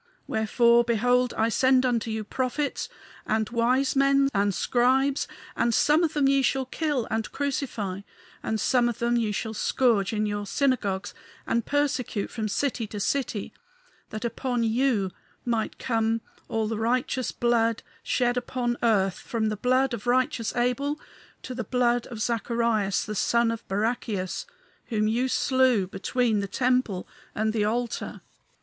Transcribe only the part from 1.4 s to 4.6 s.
send unto you prophets and wise men and